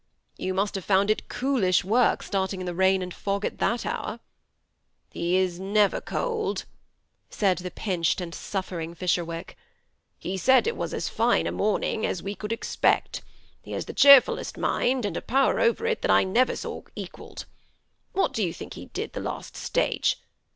[0.01, 0.03] ^'
[0.43, 3.85] You must have found it coolish work, starting in the rain and fog at that
[3.85, 4.19] hour?"^^
[5.11, 6.65] He never is cold,"
[7.29, 9.53] said the pinched and suffering Fisherwick;^'
[10.17, 13.21] he said it was as fine a morning as we could expect.
[13.61, 17.45] He has the cbeerfullest mind, and a power over it, that I never saw equalled.
[18.13, 20.19] What do you think he did the last stage?